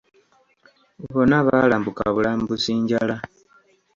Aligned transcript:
Bonna 1.13 1.37
baalambuka 1.47 2.03
bulambusi 2.15 2.71
njala. 2.83 3.15